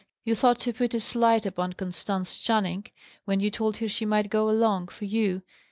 You 0.23 0.33
thought 0.33 0.57
to 0.61 0.73
put 0.73 0.95
a 0.95 0.99
slight 0.99 1.45
upon 1.45 1.73
Constance 1.73 2.35
Channing, 2.35 2.87
when 3.25 3.39
you 3.39 3.51
told 3.51 3.77
her 3.77 3.87
she 3.87 4.03
might 4.03 4.31
go 4.31 4.49
along, 4.49 4.87
for 4.87 5.05
you. 5.05 5.43